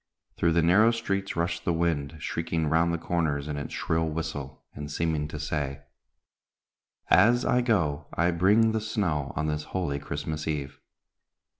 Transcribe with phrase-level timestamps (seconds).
[0.35, 4.63] Through the narrow streets rushed the wind, shrieking round the comers in its shrill whistle,
[4.73, 5.83] and seeming to say:
[7.11, 10.79] "As I go, I bring the snow, On this holy Christmas Eve.